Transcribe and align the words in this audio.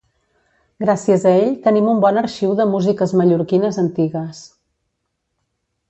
Gràcies 0.83 1.25
a 1.31 1.33
ell 1.41 1.51
tenim 1.67 1.91
un 1.93 2.01
bon 2.07 2.19
arxiu 2.23 2.57
de 2.63 2.67
músiques 2.73 3.15
mallorquines 3.21 3.79
antigues 3.87 4.45